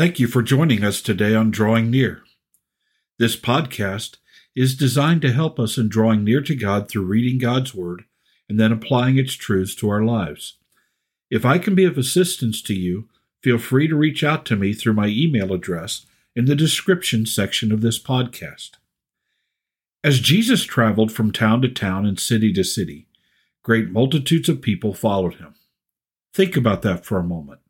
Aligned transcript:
Thank 0.00 0.18
you 0.18 0.28
for 0.28 0.40
joining 0.40 0.82
us 0.82 1.02
today 1.02 1.34
on 1.34 1.50
Drawing 1.50 1.90
Near. 1.90 2.22
This 3.18 3.36
podcast 3.36 4.16
is 4.56 4.74
designed 4.74 5.20
to 5.20 5.30
help 5.30 5.60
us 5.60 5.76
in 5.76 5.90
drawing 5.90 6.24
near 6.24 6.40
to 6.40 6.54
God 6.54 6.88
through 6.88 7.04
reading 7.04 7.36
God's 7.36 7.74
Word 7.74 8.06
and 8.48 8.58
then 8.58 8.72
applying 8.72 9.18
its 9.18 9.34
truths 9.34 9.74
to 9.74 9.90
our 9.90 10.02
lives. 10.02 10.56
If 11.30 11.44
I 11.44 11.58
can 11.58 11.74
be 11.74 11.84
of 11.84 11.98
assistance 11.98 12.62
to 12.62 12.72
you, 12.72 13.10
feel 13.42 13.58
free 13.58 13.88
to 13.88 13.94
reach 13.94 14.24
out 14.24 14.46
to 14.46 14.56
me 14.56 14.72
through 14.72 14.94
my 14.94 15.08
email 15.08 15.52
address 15.52 16.06
in 16.34 16.46
the 16.46 16.56
description 16.56 17.26
section 17.26 17.70
of 17.70 17.82
this 17.82 18.02
podcast. 18.02 18.76
As 20.02 20.18
Jesus 20.18 20.64
traveled 20.64 21.12
from 21.12 21.30
town 21.30 21.60
to 21.60 21.68
town 21.68 22.06
and 22.06 22.18
city 22.18 22.54
to 22.54 22.64
city, 22.64 23.06
great 23.62 23.90
multitudes 23.90 24.48
of 24.48 24.62
people 24.62 24.94
followed 24.94 25.34
him. 25.34 25.56
Think 26.32 26.56
about 26.56 26.80
that 26.80 27.04
for 27.04 27.18
a 27.18 27.22
moment. 27.22 27.60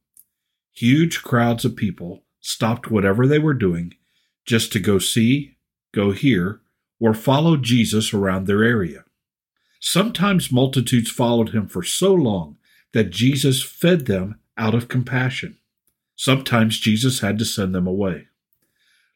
Huge 0.73 1.23
crowds 1.23 1.65
of 1.65 1.77
people 1.77 2.25
stopped 2.41 2.91
whatever 2.91 3.27
they 3.27 3.39
were 3.39 3.55
doing 3.55 3.95
just 4.45 4.73
to 4.73 4.81
go 4.81 4.99
see, 4.99 5.57
go 5.93 6.13
hear, 6.13 6.61
or 6.99 7.15
follow 7.15 7.57
Jesus 7.57 8.13
around 8.13 8.47
their 8.47 8.63
area. 8.63 9.05
Sometimes 9.81 10.53
multitudes 10.53 11.11
followed 11.11 11.51
him 11.51 11.67
for 11.67 11.83
so 11.83 12.13
long 12.13 12.57
that 12.93 13.11
Jesus 13.11 13.63
fed 13.63 14.07
them 14.07 14.39
out 14.59 14.75
of 14.75 14.89
compassion. 14.89 15.59
Sometimes 16.17 16.79
Jesus 16.79 17.21
had 17.21 17.39
to 17.39 17.45
send 17.45 17.75
them 17.75 17.87
away. 17.87 18.29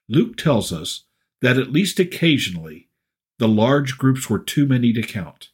Luke 0.08 0.36
tells 0.36 0.72
us 0.72 1.04
that 1.42 1.58
at 1.58 1.72
least 1.72 1.98
occasionally 1.98 2.88
the 3.38 3.48
large 3.48 3.98
groups 3.98 4.30
were 4.30 4.38
too 4.38 4.66
many 4.66 4.92
to 4.92 5.02
count. 5.02 5.48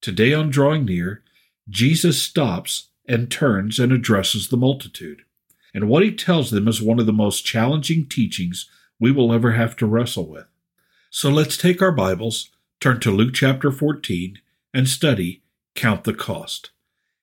Today, 0.00 0.34
on 0.34 0.50
Drawing 0.50 0.84
Near, 0.84 1.22
Jesus 1.68 2.20
stops 2.20 2.88
and 3.06 3.30
turns 3.30 3.78
and 3.78 3.92
addresses 3.92 4.48
the 4.48 4.56
multitude. 4.56 5.22
And 5.74 5.88
what 5.88 6.02
he 6.02 6.14
tells 6.14 6.50
them 6.50 6.68
is 6.68 6.80
one 6.80 7.00
of 7.00 7.06
the 7.06 7.12
most 7.12 7.44
challenging 7.44 8.06
teachings 8.08 8.70
we 8.98 9.10
will 9.10 9.32
ever 9.32 9.52
have 9.52 9.76
to 9.76 9.86
wrestle 9.86 10.28
with. 10.28 10.46
So 11.10 11.30
let's 11.30 11.56
take 11.56 11.82
our 11.82 11.92
Bibles, 11.92 12.50
turn 12.80 13.00
to 13.00 13.10
Luke 13.10 13.34
chapter 13.34 13.70
14, 13.70 14.38
and 14.72 14.88
study 14.88 15.42
Count 15.74 16.04
the 16.04 16.14
Cost. 16.14 16.70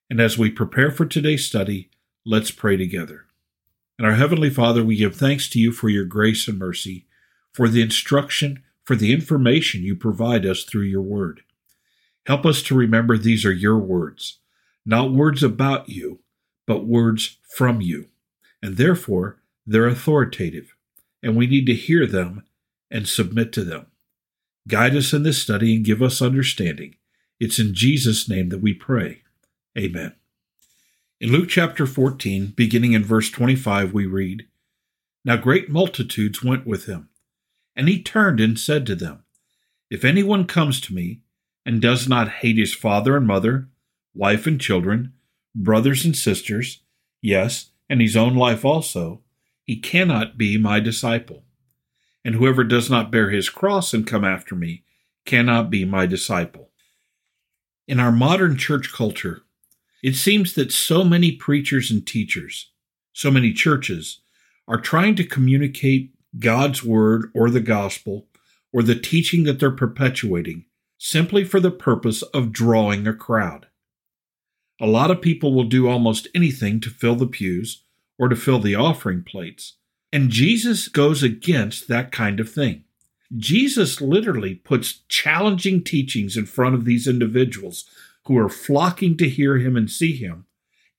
And 0.10 0.20
as 0.20 0.38
we 0.38 0.52
prepare 0.52 0.92
for 0.92 1.06
today's 1.06 1.46
study, 1.46 1.90
let's 2.26 2.52
pray 2.52 2.76
together. 2.78 3.26
And 3.98 4.06
our 4.06 4.16
Heavenly 4.16 4.50
Father, 4.50 4.84
we 4.84 4.96
give 4.96 5.16
thanks 5.16 5.50
to 5.50 5.60
you 5.60 5.72
for 5.72 5.88
your 5.88 6.06
grace 6.06 6.48
and 6.48 6.60
mercy, 6.60 7.06
for 7.54 7.70
the 7.70 7.82
instruction, 7.82 8.64
for 8.84 8.96
the 8.96 9.14
information 9.14 9.84
you 9.84 9.96
provide 9.96 10.46
us 10.46 10.64
through 10.64 10.84
your 10.84 11.02
word. 11.02 11.42
Help 12.26 12.46
us 12.46 12.62
to 12.64 12.76
remember 12.76 13.18
these 13.18 13.46
are 13.46 13.54
your 13.54 13.78
words, 13.78 14.40
not 14.86 15.14
words 15.14 15.44
about 15.44 15.90
you, 15.90 16.20
but 16.68 16.86
words 16.86 17.38
from 17.56 17.82
you. 17.82 18.08
And 18.62 18.78
therefore, 18.78 19.42
they're 19.66 19.88
authoritative, 19.88 20.74
and 21.22 21.36
we 21.36 21.48
need 21.48 21.66
to 21.68 21.74
hear 21.74 22.06
them 22.06 22.44
and 22.90 23.08
submit 23.08 23.52
to 23.54 23.64
them. 23.64 23.88
Guide 24.68 24.96
us 24.96 25.14
in 25.14 25.24
this 25.24 25.42
study 25.42 25.76
and 25.76 25.86
give 25.86 26.02
us 26.02 26.22
understanding. 26.22 26.96
It's 27.40 27.60
in 27.60 27.74
Jesus' 27.74 28.30
name 28.30 28.50
that 28.50 28.62
we 28.62 28.74
pray. 28.74 29.24
Amen. 29.78 30.14
In 31.20 31.32
Luke 31.32 31.50
chapter 31.50 31.86
14, 31.86 32.54
beginning 32.56 32.94
in 32.94 33.04
verse 33.04 33.30
25, 33.30 33.94
we 33.94 34.06
read 34.06 34.48
Now 35.24 35.38
great 35.38 35.70
multitudes 35.70 36.44
went 36.44 36.68
with 36.68 36.86
him, 36.86 37.10
and 37.76 37.88
he 37.88 38.02
turned 38.02 38.40
and 38.40 38.60
said 38.60 38.86
to 38.88 38.96
them, 38.96 39.24
If 39.90 40.04
anyone 40.04 40.46
comes 40.46 40.82
to 40.82 40.94
me 40.94 41.22
and 41.66 41.82
does 41.82 42.08
not 42.08 42.30
hate 42.30 42.58
his 42.58 42.74
father 42.74 43.18
and 43.18 43.26
mother, 43.26 43.70
wife 44.14 44.48
and 44.48 44.60
children, 44.60 45.14
brothers 45.56 46.06
and 46.06 46.16
sisters, 46.16 46.82
yes, 47.22 47.72
and 47.90 48.02
his 48.02 48.16
own 48.16 48.36
life 48.36 48.64
also, 48.64 49.22
he 49.66 49.78
cannot 49.78 50.38
be 50.38 50.58
my 50.58 50.80
disciple. 50.80 51.44
And 52.24 52.36
whoever 52.36 52.64
does 52.64 52.90
not 52.90 53.12
bear 53.12 53.30
his 53.30 53.50
cross 53.50 53.94
and 53.94 54.06
come 54.06 54.24
after 54.24 54.56
me 54.56 54.84
cannot 55.26 55.70
be 55.70 55.86
my 55.86 56.06
disciple. 56.06 56.70
In 57.88 58.00
our 58.00 58.12
modern 58.12 58.58
church 58.58 58.92
culture, 58.94 59.42
it 60.04 60.16
seems 60.16 60.54
that 60.54 60.72
so 60.72 61.04
many 61.04 61.32
preachers 61.32 61.92
and 61.92 62.06
teachers, 62.06 62.72
so 63.14 63.30
many 63.30 63.54
churches, 63.54 64.22
are 64.68 64.80
trying 64.80 65.16
to 65.16 65.24
communicate 65.24 66.14
God's 66.40 66.84
word 66.84 67.30
or 67.36 67.50
the 67.50 67.60
gospel 67.60 68.28
or 68.72 68.84
the 68.84 68.96
teaching 68.96 69.44
that 69.44 69.60
they're 69.60 69.72
perpetuating 69.72 70.66
simply 70.98 71.44
for 71.44 71.60
the 71.60 71.72
purpose 71.72 72.22
of 72.22 72.52
drawing 72.52 73.08
a 73.08 73.14
crowd. 73.14 73.68
A 74.82 74.88
lot 74.88 75.12
of 75.12 75.22
people 75.22 75.54
will 75.54 75.66
do 75.66 75.88
almost 75.88 76.28
anything 76.34 76.80
to 76.80 76.90
fill 76.90 77.16
the 77.16 77.28
pews 77.28 77.84
or 78.18 78.30
to 78.30 78.36
fill 78.36 78.58
the 78.58 78.74
offering 78.74 79.24
plates, 79.24 79.78
and 80.12 80.32
Jesus 80.32 80.88
goes 80.88 81.22
against 81.22 81.88
that 81.88 82.12
kind 82.12 82.40
of 82.40 82.52
thing. 82.52 82.86
Jesus 83.38 84.02
literally 84.02 84.56
puts 84.56 85.02
challenging 85.08 85.84
teachings 85.84 86.36
in 86.36 86.48
front 86.48 86.74
of 86.74 86.86
these 86.86 87.08
individuals 87.08 87.86
who 88.26 88.36
are 88.40 88.50
flocking 88.50 89.16
to 89.18 89.30
hear 89.30 89.60
him 89.60 89.78
and 89.78 89.90
see 89.90 90.16
him, 90.16 90.46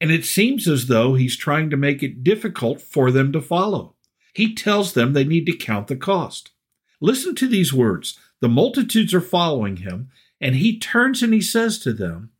and 0.00 0.12
it 0.12 0.24
seems 0.24 0.68
as 0.68 0.86
though 0.86 1.14
he's 1.14 1.36
trying 1.36 1.68
to 1.68 1.76
make 1.76 2.04
it 2.04 2.22
difficult 2.22 2.80
for 2.80 3.10
them 3.10 3.32
to 3.32 3.40
follow. 3.40 3.96
He 4.32 4.54
tells 4.54 4.92
them 4.92 5.12
they 5.12 5.24
need 5.24 5.44
to 5.46 5.56
count 5.56 5.88
the 5.88 5.96
cost. 5.96 6.52
Listen 7.00 7.34
to 7.34 7.48
these 7.48 7.72
words. 7.72 8.16
The 8.40 8.48
multitudes 8.48 9.12
are 9.12 9.20
following 9.20 9.78
him, 9.78 10.10
and 10.40 10.54
he 10.54 10.78
turns 10.78 11.20
and 11.20 11.34
he 11.34 11.40
says 11.40 11.80
to 11.80 11.92
them, 11.92 12.31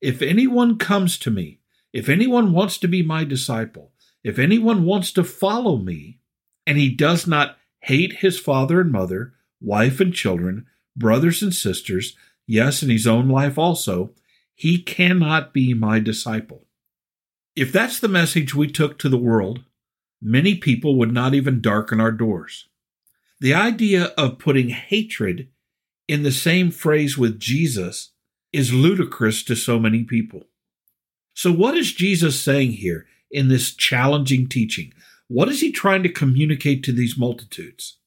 If 0.00 0.22
anyone 0.22 0.78
comes 0.78 1.18
to 1.18 1.30
me, 1.30 1.60
if 1.92 2.08
anyone 2.08 2.52
wants 2.52 2.78
to 2.78 2.88
be 2.88 3.02
my 3.02 3.24
disciple, 3.24 3.92
if 4.22 4.38
anyone 4.38 4.84
wants 4.84 5.12
to 5.12 5.24
follow 5.24 5.78
me, 5.78 6.18
and 6.66 6.76
he 6.76 6.90
does 6.90 7.26
not 7.26 7.56
hate 7.80 8.14
his 8.14 8.38
father 8.38 8.80
and 8.80 8.90
mother, 8.90 9.34
wife 9.60 10.00
and 10.00 10.12
children, 10.12 10.66
brothers 10.96 11.42
and 11.42 11.54
sisters, 11.54 12.16
yes, 12.46 12.82
and 12.82 12.90
his 12.90 13.06
own 13.06 13.28
life 13.28 13.56
also, 13.56 14.12
he 14.54 14.82
cannot 14.82 15.52
be 15.52 15.74
my 15.74 16.00
disciple. 16.00 16.66
If 17.54 17.72
that's 17.72 18.00
the 18.00 18.08
message 18.08 18.54
we 18.54 18.68
took 18.68 18.98
to 18.98 19.08
the 19.08 19.16
world, 19.16 19.64
many 20.20 20.56
people 20.56 20.96
would 20.96 21.12
not 21.12 21.34
even 21.34 21.60
darken 21.60 22.00
our 22.00 22.12
doors. 22.12 22.68
The 23.40 23.54
idea 23.54 24.06
of 24.18 24.38
putting 24.38 24.70
hatred 24.70 25.48
in 26.08 26.22
the 26.22 26.32
same 26.32 26.70
phrase 26.70 27.16
with 27.16 27.38
Jesus 27.38 28.12
is 28.52 28.72
ludicrous 28.72 29.42
to 29.44 29.56
so 29.56 29.78
many 29.78 30.04
people. 30.04 30.44
So, 31.34 31.52
what 31.52 31.76
is 31.76 31.92
Jesus 31.92 32.40
saying 32.40 32.72
here 32.72 33.06
in 33.30 33.48
this 33.48 33.74
challenging 33.74 34.48
teaching? 34.48 34.92
What 35.28 35.48
is 35.48 35.60
he 35.60 35.72
trying 35.72 36.02
to 36.04 36.08
communicate 36.08 36.82
to 36.84 36.92
these 36.92 37.18
multitudes? 37.18 37.98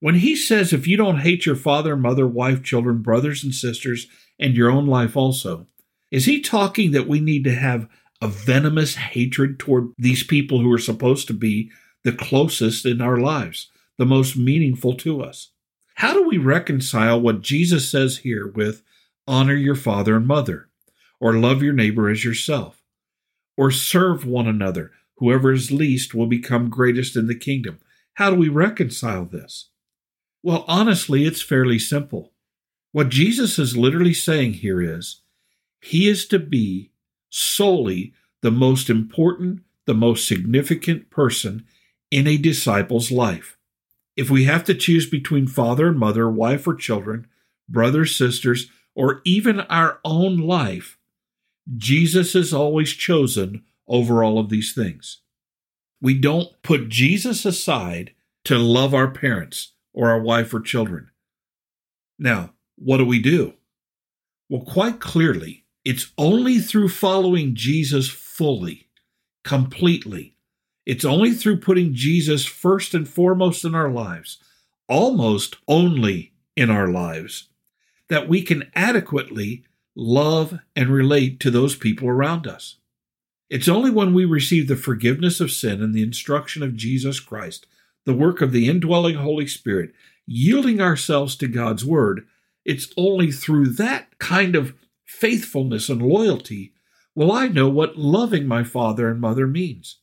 When 0.00 0.16
he 0.16 0.36
says, 0.36 0.72
if 0.72 0.86
you 0.86 0.96
don't 0.96 1.20
hate 1.20 1.44
your 1.44 1.56
father, 1.56 1.96
mother, 1.96 2.26
wife, 2.26 2.62
children, 2.62 3.02
brothers, 3.02 3.42
and 3.42 3.52
sisters, 3.52 4.06
and 4.38 4.54
your 4.54 4.70
own 4.70 4.86
life 4.86 5.16
also, 5.16 5.66
is 6.10 6.24
he 6.24 6.40
talking 6.40 6.92
that 6.92 7.08
we 7.08 7.20
need 7.20 7.44
to 7.44 7.54
have 7.54 7.88
a 8.22 8.28
venomous 8.28 8.94
hatred 8.94 9.58
toward 9.58 9.92
these 9.98 10.22
people 10.22 10.60
who 10.60 10.72
are 10.72 10.78
supposed 10.78 11.26
to 11.26 11.34
be 11.34 11.70
the 12.04 12.12
closest 12.12 12.86
in 12.86 13.00
our 13.00 13.18
lives, 13.18 13.70
the 13.98 14.06
most 14.06 14.36
meaningful 14.36 14.94
to 14.94 15.20
us? 15.20 15.50
How 15.96 16.12
do 16.12 16.26
we 16.26 16.38
reconcile 16.38 17.20
what 17.20 17.42
Jesus 17.42 17.90
says 17.90 18.18
here 18.18 18.46
with 18.46 18.82
honor 19.28 19.54
your 19.54 19.76
father 19.76 20.16
and 20.16 20.26
mother, 20.26 20.68
or 21.20 21.34
love 21.34 21.62
your 21.62 21.72
neighbor 21.72 22.08
as 22.08 22.24
yourself, 22.24 22.82
or 23.56 23.70
serve 23.70 24.24
one 24.24 24.48
another? 24.48 24.90
Whoever 25.18 25.52
is 25.52 25.70
least 25.70 26.14
will 26.14 26.26
become 26.26 26.70
greatest 26.70 27.16
in 27.16 27.26
the 27.26 27.34
kingdom. 27.34 27.80
How 28.14 28.30
do 28.30 28.36
we 28.36 28.48
reconcile 28.48 29.24
this? 29.24 29.68
Well, 30.42 30.64
honestly, 30.66 31.24
it's 31.24 31.42
fairly 31.42 31.78
simple. 31.78 32.32
What 32.92 33.10
Jesus 33.10 33.58
is 33.58 33.76
literally 33.76 34.14
saying 34.14 34.54
here 34.54 34.80
is 34.80 35.20
he 35.80 36.08
is 36.08 36.26
to 36.28 36.38
be 36.38 36.90
solely 37.30 38.14
the 38.40 38.50
most 38.50 38.88
important, 38.88 39.60
the 39.86 39.94
most 39.94 40.26
significant 40.26 41.10
person 41.10 41.66
in 42.10 42.26
a 42.26 42.36
disciple's 42.36 43.10
life. 43.10 43.56
If 44.16 44.30
we 44.30 44.44
have 44.44 44.64
to 44.64 44.74
choose 44.74 45.08
between 45.08 45.46
father 45.46 45.88
and 45.88 45.98
mother, 45.98 46.28
wife 46.28 46.66
or 46.66 46.74
children, 46.74 47.26
brothers, 47.68 48.16
sisters, 48.16 48.70
or 48.98 49.20
even 49.24 49.60
our 49.60 50.00
own 50.04 50.38
life, 50.38 50.98
Jesus 51.76 52.34
is 52.34 52.52
always 52.52 52.90
chosen 52.90 53.62
over 53.86 54.24
all 54.24 54.40
of 54.40 54.48
these 54.48 54.74
things. 54.74 55.20
We 56.02 56.14
don't 56.14 56.60
put 56.62 56.88
Jesus 56.88 57.44
aside 57.44 58.10
to 58.42 58.58
love 58.58 58.94
our 58.94 59.08
parents 59.08 59.74
or 59.94 60.10
our 60.10 60.20
wife 60.20 60.52
or 60.52 60.58
children. 60.58 61.10
Now, 62.18 62.54
what 62.74 62.96
do 62.96 63.04
we 63.04 63.20
do? 63.20 63.54
Well, 64.48 64.62
quite 64.62 64.98
clearly, 64.98 65.64
it's 65.84 66.10
only 66.18 66.58
through 66.58 66.88
following 66.88 67.54
Jesus 67.54 68.08
fully, 68.08 68.88
completely. 69.44 70.34
It's 70.86 71.04
only 71.04 71.34
through 71.34 71.60
putting 71.60 71.94
Jesus 71.94 72.46
first 72.46 72.94
and 72.94 73.08
foremost 73.08 73.64
in 73.64 73.76
our 73.76 73.90
lives, 73.90 74.38
almost 74.88 75.56
only 75.68 76.32
in 76.56 76.68
our 76.68 76.88
lives, 76.88 77.48
that 78.08 78.28
we 78.28 78.42
can 78.42 78.70
adequately 78.74 79.64
love 79.94 80.58
and 80.76 80.90
relate 80.90 81.40
to 81.40 81.50
those 81.50 81.74
people 81.74 82.08
around 82.08 82.46
us. 82.46 82.76
It's 83.50 83.68
only 83.68 83.90
when 83.90 84.12
we 84.12 84.24
receive 84.24 84.68
the 84.68 84.76
forgiveness 84.76 85.40
of 85.40 85.50
sin 85.50 85.82
and 85.82 85.94
the 85.94 86.02
instruction 86.02 86.62
of 86.62 86.76
Jesus 86.76 87.18
Christ, 87.20 87.66
the 88.04 88.14
work 88.14 88.40
of 88.40 88.52
the 88.52 88.68
indwelling 88.68 89.16
Holy 89.16 89.46
Spirit, 89.46 89.92
yielding 90.26 90.80
ourselves 90.80 91.34
to 91.36 91.48
God's 91.48 91.84
Word, 91.84 92.26
it's 92.64 92.92
only 92.96 93.32
through 93.32 93.68
that 93.74 94.18
kind 94.18 94.54
of 94.54 94.74
faithfulness 95.06 95.88
and 95.88 96.02
loyalty 96.02 96.74
will 97.14 97.32
I 97.32 97.48
know 97.48 97.68
what 97.68 97.96
loving 97.96 98.46
my 98.46 98.62
father 98.62 99.08
and 99.08 99.20
mother 99.20 99.46
means. 99.46 99.96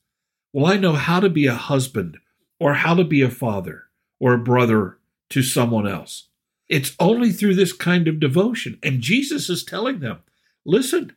Will 0.51 0.65
I 0.65 0.77
know 0.77 0.93
how 0.93 1.19
to 1.19 1.29
be 1.29 1.45
a 1.45 1.53
husband 1.53 2.17
or 2.59 2.73
how 2.73 2.95
to 2.95 3.03
be 3.03 3.21
a 3.21 3.29
father 3.29 3.83
or 4.19 4.33
a 4.33 4.39
brother 4.39 4.97
to 5.29 5.43
someone 5.43 5.87
else? 5.87 6.27
It's 6.67 6.95
only 6.99 7.31
through 7.31 7.55
this 7.55 7.73
kind 7.73 8.07
of 8.07 8.19
devotion. 8.19 8.79
And 8.81 9.01
Jesus 9.01 9.49
is 9.49 9.63
telling 9.63 9.99
them, 9.99 10.23
listen, 10.65 11.15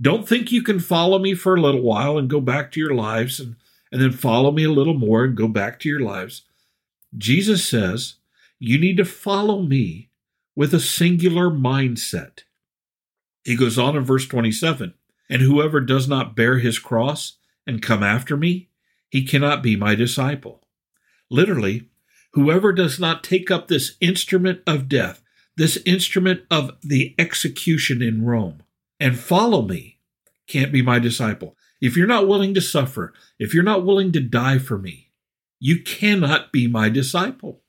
don't 0.00 0.28
think 0.28 0.52
you 0.52 0.62
can 0.62 0.80
follow 0.80 1.18
me 1.18 1.34
for 1.34 1.54
a 1.54 1.60
little 1.60 1.82
while 1.82 2.18
and 2.18 2.28
go 2.28 2.40
back 2.40 2.70
to 2.72 2.80
your 2.80 2.94
lives 2.94 3.40
and, 3.40 3.56
and 3.92 4.00
then 4.00 4.12
follow 4.12 4.50
me 4.50 4.64
a 4.64 4.70
little 4.70 4.94
more 4.94 5.24
and 5.24 5.36
go 5.36 5.48
back 5.48 5.80
to 5.80 5.88
your 5.88 6.00
lives. 6.00 6.42
Jesus 7.16 7.68
says 7.68 8.16
you 8.58 8.78
need 8.78 8.96
to 8.98 9.04
follow 9.04 9.62
me 9.62 10.10
with 10.54 10.74
a 10.74 10.80
singular 10.80 11.50
mindset. 11.50 12.40
He 13.44 13.56
goes 13.56 13.78
on 13.78 13.96
in 13.96 14.04
verse 14.04 14.26
27 14.26 14.94
And 15.28 15.42
whoever 15.42 15.80
does 15.80 16.08
not 16.08 16.36
bear 16.36 16.58
his 16.58 16.78
cross 16.78 17.38
and 17.66 17.82
come 17.82 18.02
after 18.02 18.36
me, 18.36 18.68
he 19.10 19.24
cannot 19.24 19.62
be 19.62 19.76
my 19.76 19.94
disciple. 19.94 20.62
Literally, 21.30 21.89
whoever 22.32 22.72
does 22.72 22.98
not 22.98 23.24
take 23.24 23.50
up 23.50 23.68
this 23.68 23.96
instrument 24.00 24.60
of 24.66 24.88
death, 24.88 25.22
this 25.56 25.76
instrument 25.84 26.42
of 26.50 26.72
the 26.82 27.14
execution 27.18 28.02
in 28.02 28.24
Rome, 28.24 28.62
and 28.98 29.18
follow 29.18 29.62
me 29.62 29.98
can't 30.46 30.72
be 30.72 30.82
my 30.82 30.98
disciple. 30.98 31.56
If 31.80 31.96
you're 31.96 32.06
not 32.06 32.28
willing 32.28 32.54
to 32.54 32.60
suffer, 32.60 33.14
if 33.38 33.54
you're 33.54 33.62
not 33.62 33.84
willing 33.84 34.12
to 34.12 34.20
die 34.20 34.58
for 34.58 34.78
me, 34.78 35.10
you 35.58 35.82
cannot 35.82 36.52
be 36.52 36.66
my 36.66 36.88
disciple. 36.88 37.62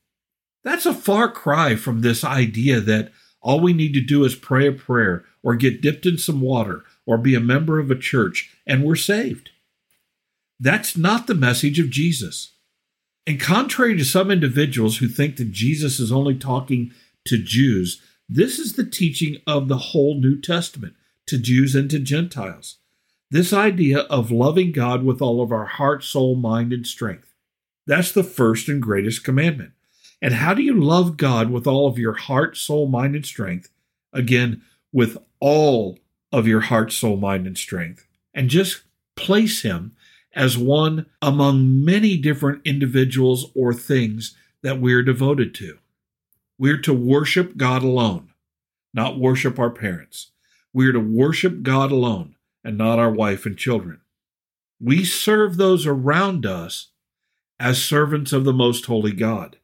That's 0.64 0.86
a 0.86 0.94
far 0.94 1.32
cry 1.32 1.76
from 1.76 2.02
this 2.02 2.24
idea 2.24 2.80
that 2.82 3.12
all 3.42 3.60
we 3.60 3.74
need 3.74 3.94
to 3.94 4.02
do 4.02 4.24
is 4.24 4.36
pray 4.36 4.68
a 4.68 4.72
prayer 4.72 5.26
or 5.44 5.56
get 5.56 5.82
dipped 5.82 6.06
in 6.06 6.18
some 6.18 6.42
water 6.42 6.84
or 7.06 7.18
be 7.18 7.36
a 7.36 7.40
member 7.40 7.80
of 7.80 7.90
a 7.90 7.98
church 7.98 8.56
and 8.68 8.84
we're 8.84 8.96
saved. 8.96 9.50
That's 10.60 10.96
not 10.96 11.26
the 11.26 11.34
message 11.34 11.80
of 11.80 11.90
Jesus. 11.90 12.54
And 13.28 13.40
contrary 13.40 13.96
to 13.98 14.06
some 14.06 14.32
individuals 14.32 14.98
who 14.98 15.08
think 15.08 15.38
that 15.38 15.52
Jesus 15.52 16.00
is 16.00 16.12
only 16.12 16.36
talking 16.36 16.92
to 17.26 17.38
Jews, 17.38 18.02
this 18.28 18.58
is 18.58 18.74
the 18.74 18.86
teaching 18.86 19.38
of 19.46 19.68
the 19.68 19.78
whole 19.78 20.20
New 20.20 20.40
Testament 20.40 20.96
to 21.28 21.38
Jews 21.38 21.76
and 21.76 21.90
to 21.92 22.00
Gentiles. 22.00 22.78
This 23.30 23.54
idea 23.54 24.00
of 24.00 24.32
loving 24.32 24.72
God 24.72 25.04
with 25.04 25.22
all 25.22 25.42
of 25.42 25.52
our 25.52 25.66
heart, 25.66 26.04
soul, 26.04 26.36
mind, 26.36 26.74
and 26.74 26.86
strength. 26.86 27.34
That's 27.88 28.12
the 28.12 28.24
first 28.24 28.68
and 28.68 28.82
greatest 28.82 29.24
commandment. 29.24 29.72
And 30.22 30.34
how 30.36 30.54
do 30.54 30.62
you 30.62 30.80
love 30.80 31.18
God 31.18 31.50
with 31.50 31.66
all 31.66 31.88
of 31.88 31.98
your 31.98 32.14
heart, 32.14 32.58
soul, 32.58 32.88
mind, 32.88 33.16
and 33.16 33.26
strength? 33.26 33.70
Again, 34.14 34.62
with 34.92 35.18
all 35.40 36.00
of 36.32 36.48
your 36.48 36.62
heart, 36.62 36.92
soul, 36.92 37.18
mind, 37.18 37.48
and 37.48 37.58
strength. 37.58 38.06
And 38.34 38.50
just 38.50 38.82
place 39.16 39.62
Him 39.62 39.96
as 40.34 40.58
one 40.58 41.06
among 41.22 41.84
many 41.84 42.18
different 42.18 42.62
individuals 42.66 43.52
or 43.56 43.74
things 43.74 44.36
that 44.64 44.80
we're 44.80 45.04
devoted 45.04 45.54
to. 45.56 45.78
We're 46.58 46.82
to 46.82 46.94
worship 46.94 47.58
God 47.58 47.84
alone, 47.84 48.30
not 48.94 49.20
worship 49.20 49.60
our 49.60 49.72
parents. 49.72 50.32
We 50.74 50.88
are 50.88 50.94
to 50.94 51.00
worship 51.00 51.64
God 51.64 51.92
alone 51.92 52.36
and 52.64 52.78
not 52.78 53.00
our 53.00 53.12
wife 53.12 53.46
and 53.46 53.58
children. 53.58 54.02
We 54.80 55.04
serve 55.04 55.58
those 55.58 55.86
around 55.86 56.46
us 56.46 56.90
as 57.60 57.84
servants 57.84 58.34
of 58.34 58.46
the 58.46 58.54
most 58.54 58.86
holy 58.86 59.12
God. 59.12 59.58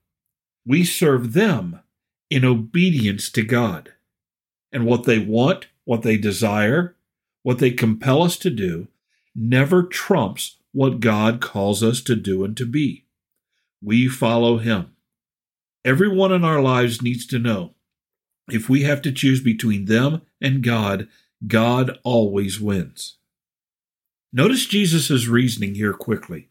We 0.65 0.83
serve 0.83 1.33
them 1.33 1.79
in 2.29 2.43
obedience 2.43 3.29
to 3.31 3.41
God. 3.41 3.93
And 4.71 4.85
what 4.85 5.05
they 5.05 5.19
want, 5.19 5.67
what 5.85 6.01
they 6.01 6.17
desire, 6.17 6.95
what 7.43 7.59
they 7.59 7.71
compel 7.71 8.21
us 8.21 8.37
to 8.37 8.49
do, 8.49 8.87
never 9.38 9.84
trumps 9.84 10.57
what 10.72 11.00
God 11.00 11.39
calls 11.39 11.84
us 11.84 12.01
to 12.01 12.16
do 12.16 12.44
and 12.44 12.57
to 12.57 12.66
be. 12.66 13.06
We 13.81 14.07
follow 14.07 14.57
Him. 14.57 14.95
Everyone 15.86 16.34
in 16.34 16.44
our 16.44 16.62
lives 16.62 17.01
needs 17.01 17.25
to 17.28 17.39
know 17.39 17.75
if 18.50 18.68
we 18.68 18.84
have 18.84 19.01
to 19.04 19.12
choose 19.12 19.42
between 19.42 19.86
them 19.86 20.22
and 20.42 20.63
God, 20.63 21.07
God 21.45 22.00
always 22.04 22.60
wins. 22.60 23.18
Notice 24.34 24.66
Jesus' 24.66 25.28
reasoning 25.28 25.75
here 25.75 25.94
quickly. 25.94 26.50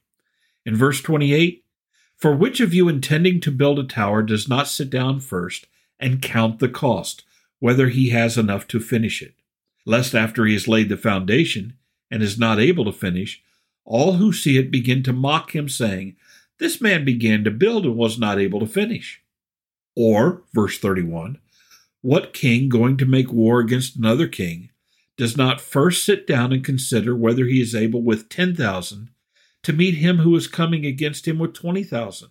In 0.64 0.76
verse 0.76 1.00
28, 1.00 1.64
for 2.16 2.34
which 2.34 2.60
of 2.60 2.72
you 2.72 2.88
intending 2.88 3.40
to 3.40 3.50
build 3.50 3.78
a 3.78 3.84
tower 3.84 4.22
does 4.22 4.48
not 4.48 4.68
sit 4.68 4.90
down 4.90 5.20
first 5.20 5.66
and 5.98 6.22
count 6.22 6.58
the 6.58 6.68
cost, 6.68 7.24
whether 7.58 7.88
he 7.88 8.10
has 8.10 8.38
enough 8.38 8.66
to 8.68 8.80
finish 8.80 9.22
it? 9.22 9.34
Lest 9.84 10.14
after 10.14 10.44
he 10.44 10.54
has 10.54 10.68
laid 10.68 10.88
the 10.88 10.96
foundation 10.96 11.74
and 12.10 12.22
is 12.22 12.38
not 12.38 12.60
able 12.60 12.84
to 12.84 12.92
finish, 12.92 13.42
all 13.84 14.14
who 14.14 14.32
see 14.32 14.58
it 14.58 14.70
begin 14.70 15.02
to 15.04 15.12
mock 15.12 15.54
him, 15.54 15.68
saying, 15.68 16.16
This 16.58 16.80
man 16.80 17.04
began 17.04 17.44
to 17.44 17.50
build 17.50 17.84
and 17.84 17.96
was 17.96 18.18
not 18.18 18.38
able 18.38 18.60
to 18.60 18.66
finish. 18.66 19.22
Or, 19.94 20.42
verse 20.52 20.78
31, 20.78 21.38
what 22.02 22.32
king 22.32 22.68
going 22.68 22.96
to 22.98 23.06
make 23.06 23.32
war 23.32 23.60
against 23.60 23.96
another 23.96 24.28
king 24.28 24.70
does 25.16 25.36
not 25.36 25.60
first 25.60 26.04
sit 26.04 26.26
down 26.26 26.52
and 26.52 26.64
consider 26.64 27.16
whether 27.16 27.46
he 27.46 27.60
is 27.60 27.74
able 27.74 28.02
with 28.02 28.28
10,000 28.28 29.10
to 29.62 29.72
meet 29.72 29.96
him 29.96 30.18
who 30.18 30.36
is 30.36 30.46
coming 30.46 30.84
against 30.84 31.26
him 31.26 31.38
with 31.38 31.54
20,000? 31.54 32.28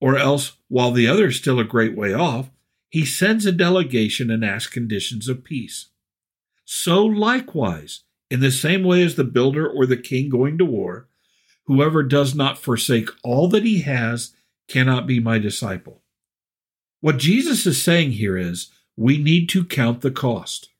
Or 0.00 0.18
else, 0.18 0.56
while 0.68 0.90
the 0.90 1.06
other 1.06 1.28
is 1.28 1.36
still 1.36 1.60
a 1.60 1.64
great 1.64 1.96
way 1.96 2.12
off, 2.12 2.50
he 2.90 3.06
sends 3.06 3.46
a 3.46 3.52
delegation 3.52 4.30
and 4.30 4.44
asks 4.44 4.72
conditions 4.72 5.28
of 5.28 5.44
peace. 5.44 5.90
So 6.64 7.04
likewise, 7.06 8.00
in 8.32 8.40
the 8.40 8.50
same 8.50 8.82
way 8.82 9.02
as 9.02 9.16
the 9.16 9.24
builder 9.24 9.68
or 9.68 9.84
the 9.84 9.94
king 9.94 10.30
going 10.30 10.56
to 10.56 10.64
war, 10.64 11.06
whoever 11.66 12.02
does 12.02 12.34
not 12.34 12.56
forsake 12.56 13.10
all 13.22 13.46
that 13.46 13.62
he 13.62 13.82
has 13.82 14.34
cannot 14.68 15.06
be 15.06 15.20
my 15.20 15.38
disciple. 15.38 16.00
What 17.02 17.18
Jesus 17.18 17.66
is 17.66 17.82
saying 17.82 18.12
here 18.12 18.38
is 18.38 18.70
we 18.96 19.18
need 19.18 19.50
to 19.50 19.66
count 19.66 20.00
the 20.00 20.10
cost. 20.10 20.70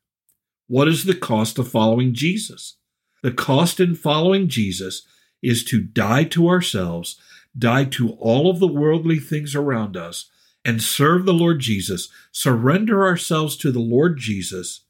What 0.66 0.88
is 0.88 1.04
the 1.04 1.14
cost 1.14 1.58
of 1.58 1.68
following 1.70 2.14
Jesus? 2.14 2.78
The 3.22 3.32
cost 3.32 3.80
in 3.80 3.96
following 3.96 4.48
Jesus 4.48 5.06
is 5.42 5.62
to 5.64 5.82
die 5.82 6.24
to 6.24 6.48
ourselves, 6.48 7.20
die 7.58 7.84
to 7.84 8.12
all 8.12 8.48
of 8.48 8.60
the 8.60 8.66
worldly 8.66 9.18
things 9.18 9.54
around 9.54 9.94
us, 9.94 10.30
and 10.64 10.82
serve 10.82 11.26
the 11.26 11.34
Lord 11.34 11.60
Jesus, 11.60 12.08
surrender 12.30 13.04
ourselves 13.04 13.58
to 13.58 13.70
the 13.70 13.78
Lord 13.78 14.16
Jesus, 14.16 14.86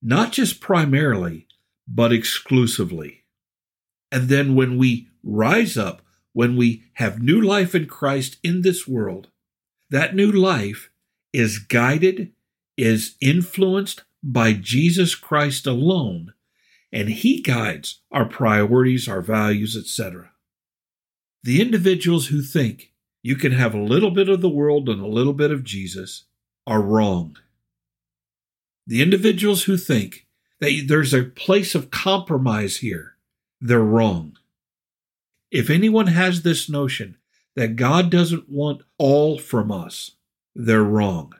not 0.00 0.30
just 0.30 0.60
primarily, 0.60 1.48
but 1.86 2.12
exclusively. 2.12 3.24
And 4.10 4.28
then 4.28 4.54
when 4.54 4.78
we 4.78 5.08
rise 5.22 5.76
up, 5.76 6.02
when 6.32 6.56
we 6.56 6.84
have 6.94 7.22
new 7.22 7.40
life 7.40 7.74
in 7.74 7.86
Christ 7.86 8.38
in 8.42 8.62
this 8.62 8.86
world, 8.86 9.28
that 9.90 10.14
new 10.14 10.30
life 10.30 10.90
is 11.32 11.58
guided 11.58 12.32
is 12.76 13.16
influenced 13.20 14.02
by 14.22 14.52
Jesus 14.52 15.14
Christ 15.14 15.66
alone, 15.66 16.32
and 16.92 17.08
He 17.08 17.42
guides 17.42 18.00
our 18.10 18.24
priorities, 18.24 19.08
our 19.08 19.20
values, 19.20 19.76
etc. 19.76 20.30
The 21.42 21.60
individuals 21.60 22.28
who 22.28 22.42
think 22.42 22.92
you 23.22 23.36
can 23.36 23.52
have 23.52 23.74
a 23.74 23.82
little 23.82 24.10
bit 24.10 24.28
of 24.28 24.40
the 24.40 24.48
world 24.48 24.88
and 24.88 25.00
a 25.00 25.06
little 25.06 25.32
bit 25.32 25.50
of 25.50 25.64
Jesus 25.64 26.24
are 26.66 26.82
wrong. 26.82 27.36
The 28.86 29.02
individuals 29.02 29.64
who 29.64 29.76
think 29.76 30.23
that 30.64 30.84
there's 30.88 31.12
a 31.12 31.24
place 31.24 31.74
of 31.74 31.90
compromise 31.90 32.78
here, 32.78 33.16
they're 33.60 33.80
wrong. 33.80 34.36
If 35.50 35.68
anyone 35.68 36.06
has 36.06 36.42
this 36.42 36.70
notion 36.70 37.16
that 37.54 37.76
God 37.76 38.10
doesn't 38.10 38.48
want 38.48 38.82
all 38.98 39.38
from 39.38 39.70
us, 39.70 40.12
they're 40.54 40.82
wrong. 40.82 41.34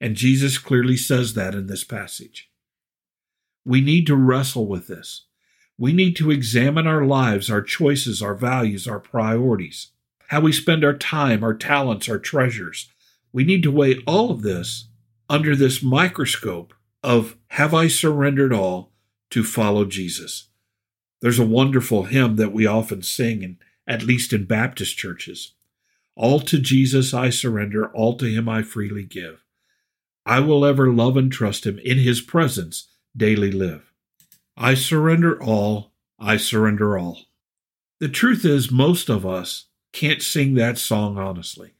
And 0.00 0.14
Jesus 0.14 0.56
clearly 0.56 0.96
says 0.96 1.34
that 1.34 1.54
in 1.54 1.66
this 1.66 1.84
passage. 1.84 2.50
We 3.64 3.80
need 3.80 4.06
to 4.06 4.16
wrestle 4.16 4.66
with 4.66 4.86
this. 4.86 5.26
We 5.76 5.92
need 5.92 6.14
to 6.16 6.30
examine 6.30 6.86
our 6.86 7.04
lives, 7.04 7.50
our 7.50 7.62
choices, 7.62 8.22
our 8.22 8.34
values, 8.34 8.86
our 8.86 9.00
priorities, 9.00 9.88
how 10.28 10.40
we 10.40 10.52
spend 10.52 10.84
our 10.84 10.96
time, 10.96 11.42
our 11.42 11.54
talents, 11.54 12.08
our 12.08 12.18
treasures. 12.18 12.88
We 13.32 13.44
need 13.44 13.62
to 13.64 13.72
weigh 13.72 13.98
all 14.06 14.30
of 14.30 14.42
this 14.42 14.88
under 15.28 15.56
this 15.56 15.82
microscope 15.82 16.72
of 17.02 17.36
have 17.48 17.74
I 17.74 17.88
surrendered 17.88 18.52
all 18.52 18.92
to 19.30 19.42
follow 19.44 19.84
Jesus? 19.84 20.48
There's 21.20 21.38
a 21.38 21.46
wonderful 21.46 22.04
hymn 22.04 22.36
that 22.36 22.52
we 22.52 22.66
often 22.66 23.02
sing, 23.02 23.44
and 23.44 23.56
at 23.86 24.02
least 24.02 24.32
in 24.32 24.44
Baptist 24.44 24.96
churches. 24.96 25.52
All 26.16 26.40
to 26.40 26.58
Jesus 26.58 27.14
I 27.14 27.30
surrender, 27.30 27.90
all 27.92 28.16
to 28.18 28.26
him 28.26 28.48
I 28.48 28.62
freely 28.62 29.04
give. 29.04 29.44
I 30.26 30.40
will 30.40 30.64
ever 30.64 30.92
love 30.92 31.16
and 31.16 31.32
trust 31.32 31.66
him 31.66 31.78
in 31.78 31.98
his 31.98 32.20
presence 32.20 32.88
daily 33.16 33.50
live. 33.50 33.92
I 34.56 34.74
surrender 34.74 35.42
all, 35.42 35.92
I 36.18 36.36
surrender 36.36 36.98
all. 36.98 37.26
The 37.98 38.08
truth 38.08 38.44
is, 38.44 38.70
most 38.70 39.08
of 39.08 39.26
us 39.26 39.66
can't 39.92 40.22
sing 40.22 40.54
that 40.54 40.78
song 40.78 41.18
honestly. 41.18 41.72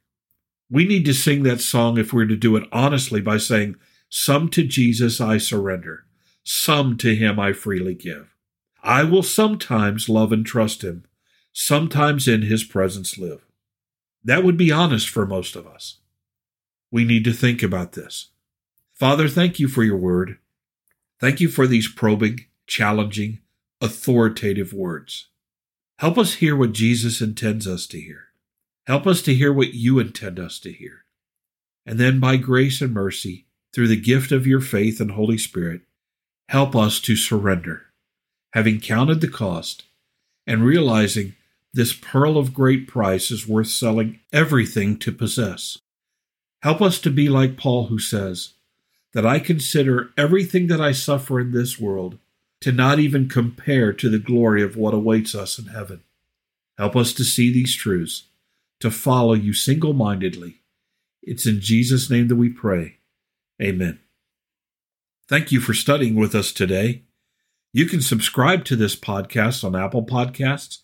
We 0.71 0.85
need 0.85 1.05
to 1.07 1.15
sing 1.15 1.43
that 1.43 1.61
song 1.61 1.99
if 1.99 2.13
we're 2.13 2.27
to 2.27 2.37
do 2.37 2.57
it 2.57 2.69
honestly 2.73 3.21
by 3.21 3.39
saying, 3.39 3.77
Some 4.11 4.49
to 4.51 4.65
Jesus 4.65 5.21
I 5.21 5.39
surrender, 5.39 6.05
some 6.43 6.97
to 6.99 7.15
him 7.15 7.39
I 7.39 7.53
freely 7.53 7.95
give. 7.95 8.35
I 8.83 9.05
will 9.05 9.23
sometimes 9.23 10.09
love 10.09 10.33
and 10.33 10.45
trust 10.45 10.83
him, 10.83 11.05
sometimes 11.53 12.27
in 12.27 12.43
his 12.43 12.65
presence 12.65 13.17
live. 13.17 13.47
That 14.25 14.43
would 14.43 14.57
be 14.57 14.73
honest 14.73 15.09
for 15.09 15.27
most 15.27 15.55
of 15.55 15.67
us. 15.67 15.99
We 16.91 17.05
need 17.05 17.25
to 17.25 17.33
think 17.33 17.63
about 17.63 17.93
this. 17.93 18.31
Father, 18.93 19.29
thank 19.29 19.61
you 19.61 19.69
for 19.69 19.85
your 19.85 19.97
word. 19.97 20.39
Thank 21.21 21.41
you 21.41 21.49
for 21.49 21.69
these 21.69 21.89
probing, 21.89 22.47
challenging, 22.67 23.39
authoritative 23.81 24.73
words. 24.73 25.29
Help 25.99 26.19
us 26.19 26.35
hear 26.35 26.57
what 26.57 26.73
Jesus 26.73 27.21
intends 27.21 27.67
us 27.67 27.87
to 27.87 28.01
hear. 28.01 28.25
Help 28.87 29.07
us 29.07 29.23
to 29.23 29.35
hear 29.35 29.53
what 29.53 29.75
you 29.75 29.99
intend 29.99 30.41
us 30.41 30.59
to 30.61 30.73
hear. 30.73 31.05
And 31.87 31.99
then, 31.99 32.19
by 32.19 32.37
grace 32.37 32.81
and 32.81 32.93
mercy, 32.93 33.47
through 33.73 33.89
the 33.89 34.01
gift 34.01 34.33
of 34.33 34.47
your 34.47 34.61
faith 34.61 35.01
and 35.01 35.13
Holy 35.13 35.39
Spirit, 35.39 35.83
help 36.49 36.75
us 36.75 37.01
to 37.01 37.17
surrender, 37.17 37.87
having 38.53 38.81
counted 38.81 39.21
the 39.21 39.29
cost 39.29 39.85
and 40.47 40.65
realizing 40.65 41.35
this 41.73 41.93
pearl 41.93 42.37
of 42.37 42.55
great 42.55 42.89
price 42.89 43.31
is 43.31 43.47
worth 43.47 43.69
selling 43.69 44.19
everything 44.33 44.99
to 44.99 45.13
possess. 45.13 45.79
Help 46.63 46.83
us 46.83 46.99
to 46.99 47.11
be 47.11 47.29
like 47.29 47.57
Paul, 47.57 47.87
who 47.87 47.99
says, 47.99 48.55
That 49.13 49.25
I 49.25 49.39
consider 49.39 50.11
everything 50.17 50.67
that 50.67 50.81
I 50.81 50.93
suffer 50.93 51.39
in 51.39 51.53
this 51.53 51.79
world 51.79 52.19
to 52.61 52.73
not 52.73 52.99
even 52.99 53.29
compare 53.29 53.93
to 53.93 54.11
the 54.11 54.19
glory 54.19 54.63
of 54.63 54.77
what 54.77 54.93
awaits 54.93 55.35
us 55.35 55.59
in 55.59 55.67
heaven. 55.67 56.03
Help 56.77 56.97
us 56.97 57.13
to 57.15 57.25
see 57.25 57.53
these 57.53 57.75
truths 57.75 58.25
to 58.81 58.91
follow 58.91 59.35
you 59.35 59.53
single 59.53 59.93
mindedly. 59.93 60.61
It's 61.23 61.47
in 61.47 61.61
Jesus' 61.61 62.11
name 62.11 62.29
that 62.29 62.37
we 62.37 62.49
pray. 62.49 62.97
Amen. 63.61 64.01
Thank 65.29 65.53
you 65.53 65.61
for 65.61 65.75
studying 65.75 66.17
with 66.17 66.35
us 66.35 66.51
today. 66.51 67.05
You 67.73 67.87
can 67.87 68.01
subscribe 68.01 68.65
to 68.65 68.77
this 68.77 68.97
podcast 68.97 69.63
on 69.63 69.77
Apple 69.77 70.05
Podcasts, 70.05 70.79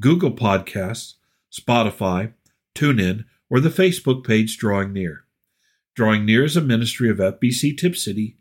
Google 0.00 0.32
Podcasts, 0.32 1.14
Spotify, 1.52 2.32
TuneIn, 2.74 3.26
or 3.50 3.60
the 3.60 3.68
Facebook 3.68 4.26
page 4.26 4.56
Drawing 4.56 4.92
Near. 4.92 5.24
Drawing 5.94 6.24
Near 6.24 6.44
is 6.44 6.56
a 6.56 6.62
ministry 6.62 7.10
of 7.10 7.18
FBC 7.18 7.76
Tipp 7.76 7.94
City 7.96 8.38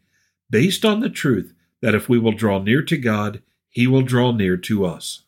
based 0.49 0.85
on 0.85 1.01
the 1.01 1.09
truth 1.09 1.53
that 1.81 1.93
if 1.93 2.07
we 2.07 2.17
will 2.17 2.31
draw 2.31 2.59
near 2.59 2.81
to 2.83 2.97
God, 2.97 3.41
He 3.69 3.87
will 3.87 4.03
draw 4.03 4.31
near 4.31 4.57
to 4.57 4.85
us. 4.85 5.23